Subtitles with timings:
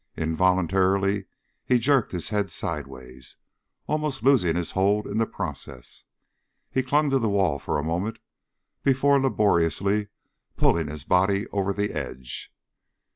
[0.17, 1.25] Involuntarily
[1.63, 3.37] he jerked his head sideways,
[3.85, 6.05] almost losing his hold in the process.
[6.71, 8.17] He clung to the wall for a moment
[8.81, 10.07] before laboriously
[10.57, 12.51] pulling his body over the edge.